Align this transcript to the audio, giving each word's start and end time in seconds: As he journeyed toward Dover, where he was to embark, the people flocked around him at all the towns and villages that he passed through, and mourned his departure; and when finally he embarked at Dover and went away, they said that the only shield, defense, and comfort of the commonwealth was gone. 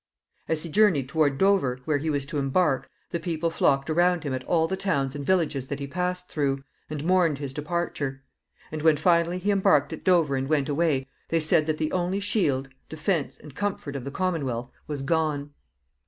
As 0.49 0.63
he 0.63 0.71
journeyed 0.71 1.07
toward 1.07 1.37
Dover, 1.37 1.79
where 1.85 1.99
he 1.99 2.09
was 2.09 2.25
to 2.25 2.39
embark, 2.39 2.89
the 3.11 3.19
people 3.19 3.51
flocked 3.51 3.87
around 3.87 4.23
him 4.23 4.33
at 4.33 4.43
all 4.45 4.67
the 4.67 4.75
towns 4.75 5.13
and 5.13 5.23
villages 5.23 5.67
that 5.67 5.79
he 5.79 5.85
passed 5.85 6.27
through, 6.27 6.63
and 6.89 7.03
mourned 7.05 7.37
his 7.37 7.53
departure; 7.53 8.23
and 8.71 8.81
when 8.81 8.97
finally 8.97 9.37
he 9.37 9.51
embarked 9.51 9.93
at 9.93 10.03
Dover 10.03 10.35
and 10.35 10.49
went 10.49 10.67
away, 10.69 11.07
they 11.29 11.39
said 11.39 11.67
that 11.67 11.77
the 11.77 11.91
only 11.91 12.19
shield, 12.19 12.67
defense, 12.89 13.37
and 13.37 13.53
comfort 13.53 13.95
of 13.95 14.03
the 14.03 14.09
commonwealth 14.09 14.71
was 14.87 15.03
gone. 15.03 15.51